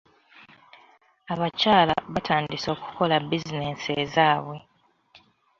[1.33, 4.57] Abakyala batandise okukola bizinensi ezaabwe.